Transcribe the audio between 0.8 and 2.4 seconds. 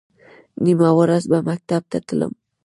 ورځ به مکتب ته تلم.